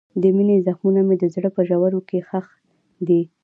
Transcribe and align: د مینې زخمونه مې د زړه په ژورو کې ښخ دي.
د 0.21 0.23
مینې 0.35 0.55
زخمونه 0.65 1.01
مې 1.07 1.15
د 1.21 1.23
زړه 1.35 1.49
په 1.55 1.61
ژورو 1.67 1.99
کې 2.09 2.17
ښخ 2.27 2.47
دي. 3.07 3.21